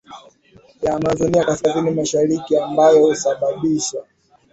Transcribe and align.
ya 0.81 0.95
Amazonia 0.95 1.43
kaskazini 1.45 1.91
mashariki 1.91 2.57
ambayo 2.57 2.99
husababisha 3.07 4.03